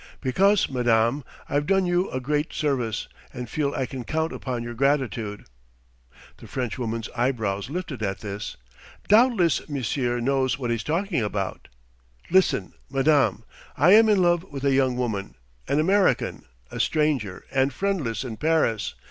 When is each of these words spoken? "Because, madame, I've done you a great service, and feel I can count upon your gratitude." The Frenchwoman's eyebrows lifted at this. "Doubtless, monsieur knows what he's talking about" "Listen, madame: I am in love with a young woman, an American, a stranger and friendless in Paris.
"Because, 0.19 0.67
madame, 0.67 1.23
I've 1.47 1.67
done 1.67 1.85
you 1.85 2.09
a 2.09 2.19
great 2.19 2.53
service, 2.53 3.07
and 3.35 3.47
feel 3.47 3.71
I 3.75 3.85
can 3.85 4.03
count 4.03 4.33
upon 4.33 4.63
your 4.63 4.73
gratitude." 4.73 5.45
The 6.37 6.47
Frenchwoman's 6.47 7.07
eyebrows 7.15 7.69
lifted 7.69 8.01
at 8.01 8.21
this. 8.21 8.57
"Doubtless, 9.07 9.69
monsieur 9.69 10.19
knows 10.19 10.57
what 10.57 10.71
he's 10.71 10.83
talking 10.83 11.21
about" 11.21 11.67
"Listen, 12.31 12.73
madame: 12.89 13.43
I 13.77 13.91
am 13.93 14.09
in 14.09 14.23
love 14.23 14.43
with 14.51 14.63
a 14.65 14.73
young 14.73 14.97
woman, 14.97 15.35
an 15.67 15.79
American, 15.79 16.45
a 16.71 16.79
stranger 16.79 17.45
and 17.51 17.71
friendless 17.71 18.23
in 18.23 18.37
Paris. 18.37 18.95